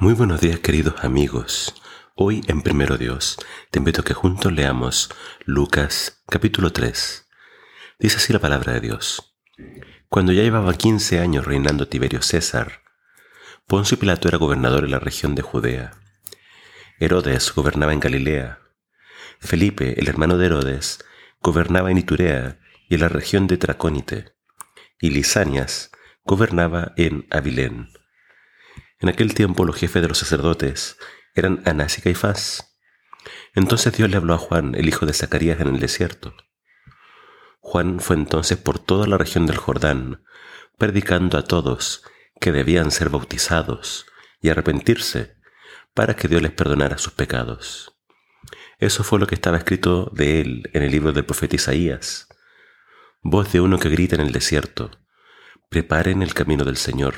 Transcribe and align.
Muy 0.00 0.14
buenos 0.14 0.40
días 0.40 0.60
queridos 0.60 0.94
amigos. 1.02 1.74
Hoy 2.14 2.40
en 2.46 2.62
Primero 2.62 2.96
Dios 2.96 3.36
te 3.72 3.80
invito 3.80 4.02
a 4.02 4.04
que 4.04 4.14
juntos 4.14 4.52
leamos 4.52 5.10
Lucas 5.44 6.22
capítulo 6.28 6.72
3. 6.72 7.26
Dice 7.98 8.18
así 8.18 8.32
la 8.32 8.38
palabra 8.38 8.74
de 8.74 8.80
Dios. 8.80 9.34
Cuando 10.08 10.30
ya 10.30 10.44
llevaba 10.44 10.72
15 10.72 11.18
años 11.18 11.46
reinando 11.46 11.88
Tiberio 11.88 12.22
César, 12.22 12.82
Poncio 13.66 13.98
Pilato 13.98 14.28
era 14.28 14.38
gobernador 14.38 14.84
en 14.84 14.92
la 14.92 15.00
región 15.00 15.34
de 15.34 15.42
Judea. 15.42 15.90
Herodes 17.00 17.52
gobernaba 17.52 17.92
en 17.92 17.98
Galilea. 17.98 18.60
Felipe, 19.40 19.98
el 19.98 20.06
hermano 20.06 20.38
de 20.38 20.46
Herodes, 20.46 21.04
gobernaba 21.42 21.90
en 21.90 21.98
Iturea 21.98 22.60
y 22.88 22.94
en 22.94 23.00
la 23.00 23.08
región 23.08 23.48
de 23.48 23.56
Tracónite. 23.56 24.32
Y 25.00 25.10
Lisanias 25.10 25.90
gobernaba 26.24 26.92
en 26.96 27.26
Abilén 27.32 27.97
en 29.00 29.08
aquel 29.08 29.34
tiempo 29.34 29.64
los 29.64 29.76
jefes 29.76 30.02
de 30.02 30.08
los 30.08 30.18
sacerdotes 30.18 30.96
eran 31.34 31.62
Anás 31.64 31.98
y 31.98 32.02
Caifás. 32.02 32.76
Entonces 33.54 33.92
Dios 33.96 34.10
le 34.10 34.16
habló 34.16 34.34
a 34.34 34.38
Juan, 34.38 34.74
el 34.74 34.88
hijo 34.88 35.06
de 35.06 35.12
Zacarías, 35.12 35.60
en 35.60 35.68
el 35.68 35.80
desierto. 35.80 36.34
Juan 37.60 38.00
fue 38.00 38.16
entonces 38.16 38.58
por 38.58 38.78
toda 38.78 39.06
la 39.06 39.18
región 39.18 39.46
del 39.46 39.56
Jordán, 39.56 40.24
predicando 40.78 41.38
a 41.38 41.44
todos 41.44 42.02
que 42.40 42.52
debían 42.52 42.90
ser 42.90 43.08
bautizados 43.08 44.06
y 44.40 44.48
arrepentirse 44.48 45.36
para 45.94 46.14
que 46.14 46.28
Dios 46.28 46.42
les 46.42 46.52
perdonara 46.52 46.98
sus 46.98 47.12
pecados. 47.12 47.96
Eso 48.78 49.04
fue 49.04 49.18
lo 49.18 49.26
que 49.26 49.34
estaba 49.34 49.58
escrito 49.58 50.10
de 50.14 50.40
él 50.40 50.70
en 50.72 50.82
el 50.82 50.92
libro 50.92 51.12
del 51.12 51.24
profeta 51.24 51.56
Isaías. 51.56 52.28
Voz 53.22 53.52
de 53.52 53.60
uno 53.60 53.78
que 53.78 53.88
grita 53.88 54.14
en 54.14 54.22
el 54.22 54.32
desierto, 54.32 54.90
preparen 55.68 56.22
el 56.22 56.34
camino 56.34 56.64
del 56.64 56.76
Señor 56.76 57.14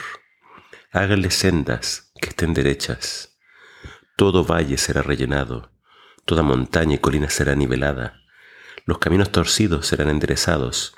Háganle 0.93 1.31
sendas 1.31 2.11
que 2.21 2.31
estén 2.31 2.53
derechas. 2.53 3.39
Todo 4.17 4.45
valle 4.45 4.77
será 4.77 5.03
rellenado, 5.03 5.71
toda 6.25 6.43
montaña 6.43 6.97
y 6.97 6.99
colina 6.99 7.31
será 7.31 7.55
nivelada, 7.55 8.25
los 8.87 8.99
caminos 8.99 9.31
torcidos 9.31 9.87
serán 9.87 10.11
enderezados, 10.11 10.97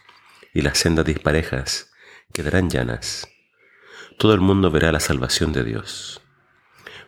y 0.54 0.62
las 0.62 0.78
sendas 0.78 1.04
disparejas 1.04 1.92
quedarán 2.32 2.70
llanas. 2.70 3.28
Todo 4.18 4.32
el 4.32 4.40
mundo 4.40 4.70
verá 4.70 4.92
la 4.92 5.00
salvación 5.00 5.52
de 5.52 5.62
Dios. 5.62 6.22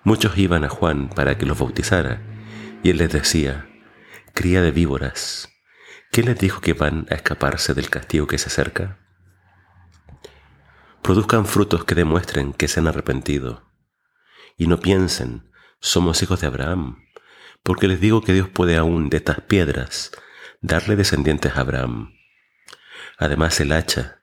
Muchos 0.03 0.37
iban 0.37 0.63
a 0.65 0.69
Juan 0.69 1.09
para 1.09 1.39
que 1.39 1.47
los 1.47 1.59
bautizara, 1.59 2.21
y 2.83 2.91
él 2.91 2.99
les 2.99 3.11
decía, 3.11 3.67
Cría 4.35 4.61
de 4.61 4.73
víboras, 4.73 5.49
¿quién 6.11 6.27
les 6.27 6.39
dijo 6.39 6.61
que 6.61 6.75
van 6.75 7.07
a 7.09 7.15
escaparse 7.15 7.73
del 7.73 7.89
castigo 7.89 8.27
que 8.27 8.37
se 8.37 8.49
acerca? 8.49 9.04
Produzcan 11.05 11.45
frutos 11.45 11.85
que 11.85 11.95
demuestren 11.95 12.55
que 12.55 12.67
se 12.67 12.81
han 12.81 12.89
arrepentido. 12.89 13.71
Y 14.57 14.69
no 14.69 14.81
piensen, 14.81 15.51
somos 15.79 16.23
hijos 16.23 16.41
de 16.41 16.47
Abraham, 16.47 17.05
porque 17.63 17.89
les 17.89 18.01
digo 18.01 18.23
que 18.23 18.33
Dios 18.33 18.49
puede 18.49 18.79
aún 18.79 19.11
de 19.11 19.19
estas 19.19 19.43
piedras 19.43 20.13
darle 20.63 20.97
descendientes 20.97 21.57
a 21.57 21.61
Abraham. 21.61 22.15
Además 23.19 23.61
el 23.61 23.73
hacha 23.73 24.23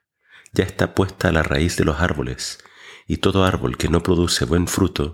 ya 0.52 0.64
está 0.64 0.92
puesta 0.92 1.28
a 1.28 1.32
la 1.32 1.44
raíz 1.44 1.76
de 1.76 1.84
los 1.84 2.00
árboles, 2.00 2.58
y 3.06 3.18
todo 3.18 3.44
árbol 3.44 3.76
que 3.76 3.88
no 3.88 4.02
produce 4.02 4.44
buen 4.44 4.66
fruto 4.66 5.12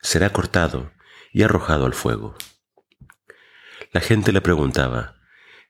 será 0.00 0.32
cortado 0.32 0.92
y 1.32 1.42
arrojado 1.42 1.84
al 1.84 1.94
fuego. 1.94 2.36
La 3.90 4.00
gente 4.00 4.30
le 4.30 4.40
preguntaba, 4.40 5.16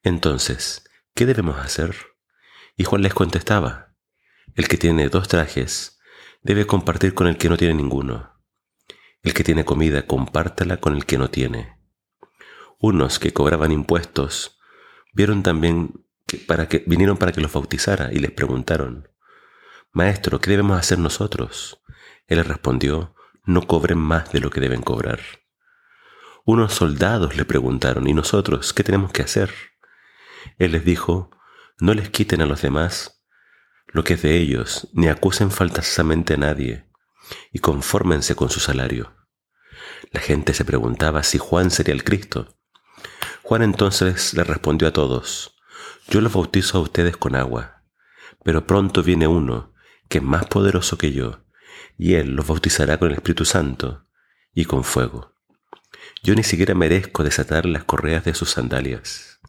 entonces, 0.03 0.85
¿qué 1.15 1.25
debemos 1.25 1.57
hacer? 1.57 1.97
Y 2.77 2.85
Juan 2.85 3.01
les 3.01 3.15
contestaba, 3.15 3.88
el 4.59 4.67
que 4.67 4.77
tiene 4.77 5.09
dos 5.09 5.29
trajes 5.29 6.01
debe 6.43 6.67
compartir 6.67 7.15
con 7.15 7.29
el 7.29 7.39
que 7.39 7.49
no 7.49 7.57
tiene 7.57 7.75
ninguno. 7.75 8.43
El 9.23 9.33
que 9.33 9.45
tiene 9.45 9.65
comida, 9.65 10.05
compártela 10.05 10.79
con 10.79 10.97
el 10.97 11.07
que 11.07 11.17
no 11.17 11.31
tiene. 11.31 11.79
Unos 12.81 13.21
que 13.21 13.33
cobraban 13.33 13.71
impuestos 13.71 14.59
vieron 15.15 15.45
también 15.45 16.05
que 16.27 16.39
para 16.39 16.67
que 16.69 16.83
vinieron 16.89 17.19
para 17.19 17.31
que 17.31 17.41
los 17.41 17.53
bautizara 17.53 18.13
y 18.13 18.19
les 18.19 18.33
preguntaron, 18.33 19.09
Maestro, 19.93 20.41
¿qué 20.41 20.51
debemos 20.51 20.77
hacer 20.77 20.99
nosotros? 20.99 21.81
Él 22.27 22.45
respondió, 22.45 23.15
no 23.45 23.65
cobren 23.69 23.99
más 23.99 24.33
de 24.33 24.41
lo 24.41 24.51
que 24.51 24.59
deben 24.59 24.83
cobrar. 24.83 25.21
Unos 26.45 26.75
soldados 26.75 27.37
le 27.37 27.45
preguntaron, 27.45 28.09
¿y 28.09 28.13
nosotros 28.13 28.73
qué 28.73 28.83
tenemos 28.83 29.13
que 29.13 29.23
hacer? 29.23 29.55
Él 30.59 30.73
les 30.73 30.85
dijo, 30.85 31.31
no 31.79 31.95
les 31.95 32.11
quiten 32.11 32.43
a 32.43 32.47
los 32.47 32.61
demás 32.61 33.18
lo 33.89 34.05
que 34.05 34.15
es 34.15 34.23
de 34.23 34.37
ellos, 34.37 34.89
ni 34.93 35.09
acusen 35.09 35.51
faltasamente 35.51 36.35
a 36.35 36.37
nadie, 36.37 36.85
y 37.53 37.59
confórmense 37.59 38.35
con 38.35 38.51
su 38.51 38.61
salario. 38.61 39.15
La 40.13 40.21
gente 40.21 40.55
se 40.55 40.65
preguntaba 40.65 41.23
si 41.23 41.39
Juan 41.39 41.71
sería 41.71 41.95
el 41.95 42.05
Cristo. 42.05 42.59
Juan 43.43 43.63
entonces 43.63 44.35
le 44.35 44.45
respondió 44.45 44.89
a 44.89 44.93
todos, 44.93 45.57
yo 46.09 46.21
los 46.21 46.33
bautizo 46.33 46.79
a 46.79 46.81
ustedes 46.83 47.17
con 47.17 47.35
agua, 47.35 47.83
pero 48.45 48.67
pronto 48.67 49.03
viene 49.03 49.27
uno 49.27 49.75
que 50.09 50.19
es 50.19 50.25
más 50.25 50.47
poderoso 50.47 50.97
que 50.99 51.13
yo, 51.13 51.45
y 51.97 52.15
él 52.15 52.35
los 52.35 52.47
bautizará 52.47 52.99
con 52.99 53.09
el 53.09 53.15
Espíritu 53.15 53.45
Santo 53.45 54.07
y 54.55 54.65
con 54.65 54.85
fuego. 54.85 55.35
Yo 56.23 56.35
ni 56.35 56.43
siquiera 56.43 56.75
merezco 56.75 57.25
desatar 57.25 57.67
las 57.67 57.85
correas 57.85 58.25
de 58.25 58.35
sus 58.35 58.51
sandalias. 58.51 59.41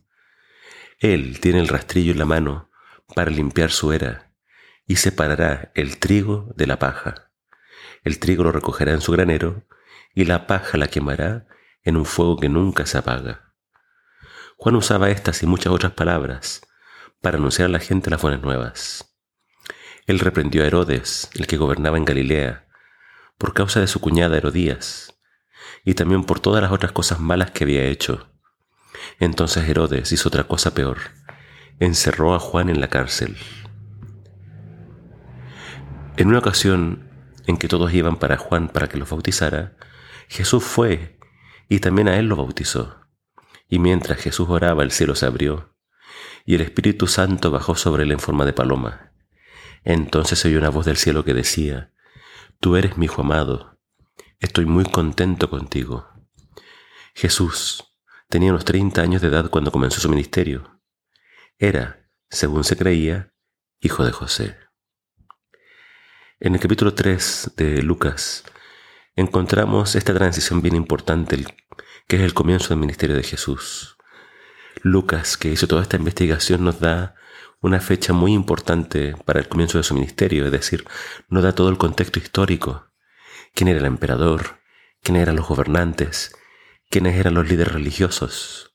Él 1.00 1.40
tiene 1.40 1.60
el 1.60 1.68
rastrillo 1.68 2.12
en 2.12 2.20
la 2.20 2.26
mano 2.26 2.70
para 3.16 3.32
limpiar 3.32 3.72
su 3.72 3.94
era 3.94 4.29
y 4.90 4.96
separará 4.96 5.72
el 5.76 6.00
trigo 6.00 6.52
de 6.56 6.66
la 6.66 6.80
paja. 6.80 7.30
El 8.04 8.18
trigo 8.18 8.44
lo 8.44 8.52
recogerá 8.52 8.92
en 8.92 9.02
su 9.02 9.12
granero 9.12 9.68
y 10.16 10.26
la 10.26 10.48
paja 10.48 10.80
la 10.80 10.88
quemará 10.88 11.46
en 11.84 11.96
un 11.96 12.06
fuego 12.06 12.38
que 12.38 12.50
nunca 12.50 12.88
se 12.88 12.98
apaga. 12.98 13.54
Juan 14.58 14.76
usaba 14.76 15.12
estas 15.12 15.44
y 15.44 15.46
muchas 15.46 15.72
otras 15.72 15.92
palabras 15.92 16.62
para 17.22 17.38
anunciar 17.38 17.68
a 17.68 17.72
la 17.72 17.80
gente 17.80 18.10
las 18.10 18.20
buenas 18.20 18.42
nuevas. 18.42 19.16
Él 20.08 20.18
reprendió 20.18 20.64
a 20.64 20.66
Herodes, 20.66 21.30
el 21.36 21.46
que 21.46 21.58
gobernaba 21.58 21.98
en 21.98 22.06
Galilea, 22.06 22.68
por 23.38 23.54
causa 23.54 23.80
de 23.80 23.88
su 23.88 24.00
cuñada 24.00 24.38
Herodías, 24.38 25.20
y 25.86 25.94
también 25.94 26.24
por 26.24 26.40
todas 26.40 26.64
las 26.64 26.72
otras 26.72 26.94
cosas 26.94 27.20
malas 27.20 27.52
que 27.52 27.64
había 27.64 27.84
hecho. 27.84 28.34
Entonces 29.20 29.70
Herodes 29.70 30.12
hizo 30.12 30.30
otra 30.30 30.46
cosa 30.46 30.74
peor, 30.74 30.98
encerró 31.80 32.34
a 32.34 32.40
Juan 32.40 32.70
en 32.70 32.82
la 32.82 32.88
cárcel. 32.88 33.38
En 36.20 36.28
una 36.28 36.40
ocasión 36.40 37.10
en 37.48 37.56
que 37.56 37.70
todos 37.70 37.94
iban 37.94 38.18
para 38.18 38.36
Juan 38.36 38.68
para 38.68 38.90
que 38.90 38.98
los 38.98 39.10
bautizara, 39.10 39.78
Jesús 40.28 40.66
fue 40.66 41.18
y 41.70 41.80
también 41.80 42.10
a 42.10 42.18
él 42.18 42.26
lo 42.26 42.36
bautizó. 42.36 43.08
Y 43.70 43.80
mientras 43.80 44.20
Jesús 44.20 44.50
oraba, 44.50 44.84
el 44.84 44.92
cielo 44.92 45.16
se 45.16 45.26
abrió 45.26 45.78
y 46.46 46.56
el 46.56 46.62
Espíritu 46.62 47.08
Santo 47.08 47.52
bajó 47.52 47.76
sobre 47.76 48.04
él 48.04 48.12
en 48.12 48.20
forma 48.20 48.46
de 48.46 48.52
paloma. 48.52 49.14
Entonces 49.86 50.40
se 50.40 50.50
oyó 50.50 50.58
una 50.58 50.68
voz 50.68 50.86
del 50.86 50.98
cielo 50.98 51.24
que 51.24 51.34
decía, 51.34 51.94
Tú 52.60 52.76
eres 52.76 52.98
mi 52.98 53.06
hijo 53.06 53.22
amado, 53.22 53.80
estoy 54.40 54.66
muy 54.66 54.84
contento 54.84 55.50
contigo. 55.50 56.06
Jesús 57.16 57.96
tenía 58.28 58.52
unos 58.52 58.66
30 58.66 59.02
años 59.02 59.22
de 59.22 59.30
edad 59.30 59.50
cuando 59.50 59.72
comenzó 59.72 60.02
su 60.02 60.10
ministerio. 60.10 60.82
Era, 61.58 62.12
según 62.30 62.66
se 62.66 62.76
creía, 62.76 63.34
hijo 63.80 64.04
de 64.04 64.12
José. 64.12 64.69
En 66.42 66.54
el 66.56 66.62
capítulo 66.62 66.94
3 66.94 67.52
de 67.58 67.82
Lucas 67.82 68.46
encontramos 69.18 69.96
esta 69.96 70.14
transición 70.14 70.62
bien 70.62 70.74
importante, 70.74 71.44
que 72.08 72.16
es 72.16 72.22
el 72.22 72.34
comienzo 72.34 72.70
del 72.70 72.78
ministerio 72.78 73.18
de 73.18 73.24
Jesús. 73.24 73.98
Lucas, 74.82 75.36
que 75.36 75.50
hizo 75.50 75.68
toda 75.68 75.82
esta 75.82 75.98
investigación, 75.98 76.64
nos 76.64 76.80
da 76.80 77.16
una 77.60 77.82
fecha 77.82 78.14
muy 78.14 78.32
importante 78.32 79.16
para 79.26 79.42
el 79.42 79.50
comienzo 79.50 79.80
de 79.80 79.84
su 79.84 79.94
ministerio, 79.94 80.46
es 80.46 80.52
decir, 80.54 80.88
nos 81.28 81.44
da 81.44 81.54
todo 81.54 81.68
el 81.68 81.78
contexto 81.78 82.20
histórico. 82.20 82.88
¿Quién 83.54 83.68
era 83.68 83.80
el 83.80 83.86
emperador? 83.86 84.62
¿Quiénes 85.04 85.24
eran 85.24 85.36
los 85.36 85.50
gobernantes? 85.50 86.34
¿Quiénes 86.90 87.18
eran 87.18 87.34
los 87.34 87.50
líderes 87.50 87.74
religiosos? 87.74 88.74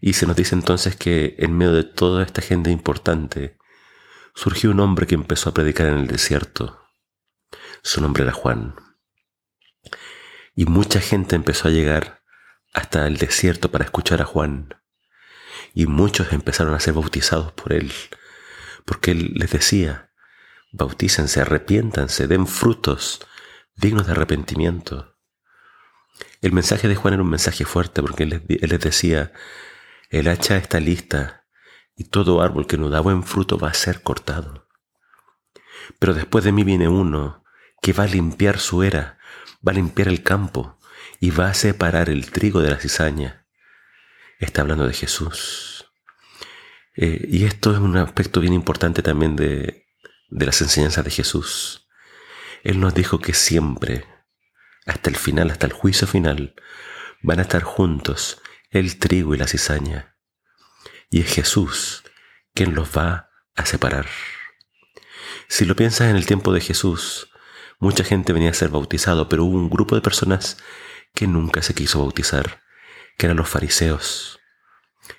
Y 0.00 0.14
se 0.14 0.26
nos 0.26 0.34
dice 0.34 0.56
entonces 0.56 0.96
que 0.96 1.36
en 1.38 1.56
medio 1.56 1.72
de 1.72 1.84
toda 1.84 2.24
esta 2.24 2.42
gente 2.42 2.72
importante, 2.72 3.58
surgió 4.34 4.70
un 4.70 4.80
hombre 4.80 5.06
que 5.06 5.14
empezó 5.14 5.50
a 5.50 5.54
predicar 5.54 5.86
en 5.86 5.98
el 5.98 6.06
desierto. 6.06 6.80
Su 7.82 8.00
nombre 8.00 8.24
era 8.24 8.32
Juan. 8.32 8.74
Y 10.54 10.66
mucha 10.66 11.00
gente 11.00 11.36
empezó 11.36 11.68
a 11.68 11.72
llegar 11.72 12.22
hasta 12.72 13.06
el 13.06 13.16
desierto 13.16 13.70
para 13.70 13.84
escuchar 13.84 14.22
a 14.22 14.24
Juan. 14.24 14.74
Y 15.72 15.86
muchos 15.86 16.32
empezaron 16.32 16.74
a 16.74 16.80
ser 16.80 16.94
bautizados 16.94 17.52
por 17.52 17.72
él, 17.72 17.92
porque 18.84 19.12
él 19.12 19.32
les 19.34 19.50
decía, 19.50 20.12
bautícense, 20.72 21.40
arrepiéntanse, 21.40 22.26
den 22.26 22.46
frutos 22.46 23.20
dignos 23.76 24.06
de 24.06 24.12
arrepentimiento. 24.12 25.16
El 26.40 26.52
mensaje 26.52 26.88
de 26.88 26.96
Juan 26.96 27.14
era 27.14 27.22
un 27.22 27.30
mensaje 27.30 27.64
fuerte 27.64 28.02
porque 28.02 28.24
él 28.24 28.42
les, 28.48 28.80
decía, 28.80 29.32
el 30.10 30.28
hacha 30.28 30.56
está 30.56 30.78
lista, 30.78 31.43
y 31.96 32.04
todo 32.04 32.42
árbol 32.42 32.66
que 32.66 32.76
no 32.76 32.90
da 32.90 33.00
buen 33.00 33.22
fruto 33.22 33.58
va 33.58 33.68
a 33.68 33.74
ser 33.74 34.02
cortado. 34.02 34.68
Pero 35.98 36.14
después 36.14 36.44
de 36.44 36.52
mí 36.52 36.64
viene 36.64 36.88
uno 36.88 37.44
que 37.82 37.92
va 37.92 38.04
a 38.04 38.08
limpiar 38.08 38.58
su 38.58 38.82
era, 38.82 39.18
va 39.66 39.72
a 39.72 39.74
limpiar 39.74 40.08
el 40.08 40.22
campo 40.22 40.78
y 41.20 41.30
va 41.30 41.48
a 41.48 41.54
separar 41.54 42.08
el 42.08 42.30
trigo 42.30 42.60
de 42.60 42.70
la 42.70 42.80
cizaña. 42.80 43.46
Está 44.38 44.62
hablando 44.62 44.86
de 44.86 44.94
Jesús. 44.94 45.90
Eh, 46.96 47.26
y 47.28 47.44
esto 47.44 47.72
es 47.72 47.78
un 47.78 47.96
aspecto 47.96 48.40
bien 48.40 48.52
importante 48.52 49.02
también 49.02 49.36
de, 49.36 49.86
de 50.28 50.46
las 50.46 50.60
enseñanzas 50.62 51.04
de 51.04 51.10
Jesús. 51.10 51.88
Él 52.62 52.80
nos 52.80 52.94
dijo 52.94 53.18
que 53.18 53.34
siempre, 53.34 54.06
hasta 54.86 55.10
el 55.10 55.16
final, 55.16 55.50
hasta 55.50 55.66
el 55.66 55.72
juicio 55.72 56.06
final, 56.06 56.54
van 57.22 57.38
a 57.38 57.42
estar 57.42 57.62
juntos 57.62 58.40
el 58.70 58.98
trigo 58.98 59.34
y 59.34 59.38
la 59.38 59.46
cizaña. 59.46 60.13
Y 61.14 61.20
es 61.20 61.32
Jesús 61.32 62.02
quien 62.54 62.74
los 62.74 62.98
va 62.98 63.30
a 63.54 63.64
separar. 63.66 64.06
Si 65.46 65.64
lo 65.64 65.76
piensas 65.76 66.10
en 66.10 66.16
el 66.16 66.26
tiempo 66.26 66.52
de 66.52 66.60
Jesús, 66.60 67.30
mucha 67.78 68.02
gente 68.02 68.32
venía 68.32 68.50
a 68.50 68.54
ser 68.54 68.70
bautizado, 68.70 69.28
pero 69.28 69.44
hubo 69.44 69.56
un 69.56 69.70
grupo 69.70 69.94
de 69.94 70.00
personas 70.00 70.56
que 71.14 71.28
nunca 71.28 71.62
se 71.62 71.72
quiso 71.72 72.00
bautizar, 72.00 72.64
que 73.16 73.26
eran 73.26 73.36
los 73.36 73.48
fariseos. 73.48 74.40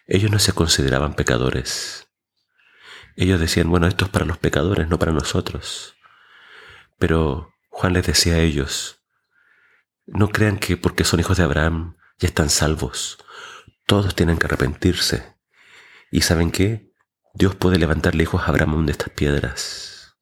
Ellos 0.05 0.31
no 0.31 0.39
se 0.39 0.51
consideraban 0.51 1.13
pecadores. 1.13 2.09
Ellos 3.15 3.39
decían, 3.39 3.69
bueno, 3.69 3.87
esto 3.87 4.03
es 4.03 4.11
para 4.11 4.25
los 4.25 4.37
pecadores, 4.37 4.89
no 4.89 4.99
para 4.99 5.13
nosotros. 5.13 5.95
Pero 6.99 7.53
Juan 7.69 7.93
les 7.93 8.05
decía 8.05 8.33
a 8.33 8.39
ellos, 8.39 8.99
no 10.07 10.27
crean 10.27 10.57
que 10.57 10.75
porque 10.75 11.05
son 11.05 11.21
hijos 11.21 11.37
de 11.37 11.43
Abraham 11.43 11.95
ya 12.19 12.27
están 12.27 12.49
salvos. 12.49 13.17
Todos 13.85 14.13
tienen 14.13 14.37
que 14.37 14.47
arrepentirse. 14.47 15.34
¿Y 16.11 16.21
saben 16.21 16.51
qué? 16.51 16.91
Dios 17.33 17.55
puede 17.55 17.77
levantarle 17.77 18.23
hijos 18.23 18.43
a 18.43 18.47
Abraham 18.47 18.85
de 18.85 18.93
estas 18.93 19.09
piedras. 19.09 20.15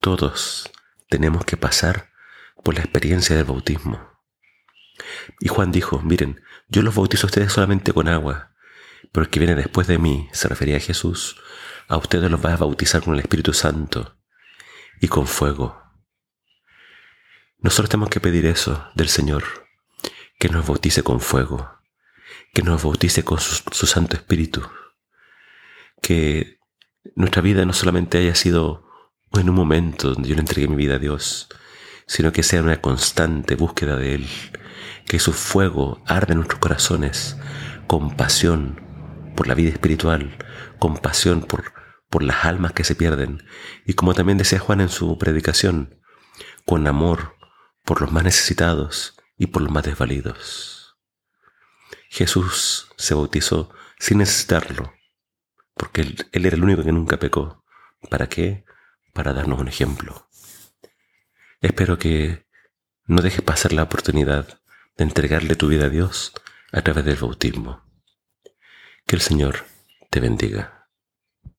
Todos 0.00 0.70
tenemos 1.08 1.44
que 1.44 1.56
pasar 1.56 2.10
por 2.62 2.74
la 2.74 2.80
experiencia 2.80 3.34
del 3.34 3.44
bautismo. 3.44 4.16
Y 5.40 5.48
Juan 5.48 5.72
dijo, 5.72 6.00
miren, 6.00 6.42
yo 6.68 6.82
los 6.82 6.94
bautizo 6.94 7.26
a 7.26 7.28
ustedes 7.28 7.52
solamente 7.52 7.92
con 7.92 8.08
agua, 8.08 8.54
pero 9.12 9.24
el 9.24 9.30
que 9.30 9.38
viene 9.38 9.54
después 9.54 9.86
de 9.86 9.98
mí, 9.98 10.28
se 10.32 10.48
refería 10.48 10.76
a 10.76 10.80
Jesús, 10.80 11.36
a 11.88 11.96
ustedes 11.96 12.30
los 12.30 12.44
va 12.44 12.52
a 12.52 12.56
bautizar 12.56 13.02
con 13.02 13.14
el 13.14 13.20
Espíritu 13.20 13.52
Santo 13.52 14.18
y 15.00 15.08
con 15.08 15.26
fuego. 15.26 15.82
Nosotros 17.58 17.88
tenemos 17.88 18.10
que 18.10 18.20
pedir 18.20 18.46
eso 18.46 18.90
del 18.94 19.08
Señor, 19.08 19.44
que 20.38 20.48
nos 20.48 20.66
bautice 20.66 21.02
con 21.02 21.20
fuego, 21.20 21.75
que 22.52 22.62
nos 22.62 22.82
bautice 22.82 23.24
con 23.24 23.38
su, 23.40 23.62
su 23.70 23.86
Santo 23.86 24.16
Espíritu, 24.16 24.62
que 26.00 26.58
nuestra 27.14 27.42
vida 27.42 27.64
no 27.64 27.72
solamente 27.72 28.18
haya 28.18 28.34
sido 28.34 28.86
en 29.32 29.50
un 29.50 29.56
momento 29.56 30.14
donde 30.14 30.28
yo 30.28 30.34
le 30.34 30.40
entregué 30.40 30.68
mi 30.68 30.76
vida 30.76 30.96
a 30.96 30.98
Dios, 30.98 31.48
sino 32.06 32.32
que 32.32 32.42
sea 32.42 32.62
una 32.62 32.80
constante 32.80 33.54
búsqueda 33.54 33.96
de 33.96 34.14
Él, 34.14 34.28
que 35.06 35.18
su 35.18 35.32
fuego 35.32 36.02
arde 36.06 36.32
en 36.32 36.38
nuestros 36.38 36.60
corazones 36.60 37.36
con 37.86 38.16
pasión 38.16 38.80
por 39.36 39.46
la 39.46 39.54
vida 39.54 39.70
espiritual, 39.70 40.36
con 40.78 40.96
pasión 40.96 41.42
por, 41.42 41.72
por 42.08 42.22
las 42.22 42.44
almas 42.44 42.72
que 42.72 42.84
se 42.84 42.94
pierden, 42.94 43.44
y 43.84 43.94
como 43.94 44.14
también 44.14 44.38
decía 44.38 44.58
Juan 44.58 44.80
en 44.80 44.88
su 44.88 45.18
predicación, 45.18 46.00
con 46.64 46.86
amor 46.86 47.36
por 47.84 48.00
los 48.00 48.12
más 48.12 48.24
necesitados 48.24 49.16
y 49.36 49.48
por 49.48 49.62
los 49.62 49.70
más 49.70 49.84
desvalidos. 49.84 50.75
Jesús 52.08 52.88
se 52.96 53.14
bautizó 53.14 53.70
sin 53.98 54.18
necesitarlo, 54.18 54.92
porque 55.74 56.02
él, 56.02 56.28
era 56.32 56.56
el 56.56 56.64
único 56.64 56.84
que 56.84 56.92
nunca 56.92 57.18
pecó. 57.18 57.64
¿Para 58.10 58.28
qué? 58.28 58.64
Para 59.12 59.32
darnos 59.32 59.60
un 59.60 59.68
ejemplo. 59.68 60.28
Espero 61.60 61.98
que 61.98 62.46
no 63.06 63.22
dejes 63.22 63.42
pasar 63.42 63.72
la 63.72 63.84
oportunidad 63.84 64.60
de 64.96 65.04
entregarle 65.04 65.56
tu 65.56 65.68
vida 65.68 65.86
a 65.86 65.88
Dios 65.90 66.32
a 66.72 66.82
través 66.82 67.04
del 67.04 67.16
bautismo. 67.16 67.84
Que 69.06 69.16
el 69.16 69.22
Señor 69.22 69.64
te 70.10 70.20
bendiga. 70.20 70.75